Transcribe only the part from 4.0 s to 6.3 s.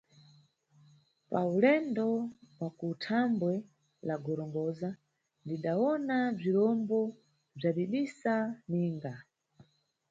la Gorongosa, ndidawona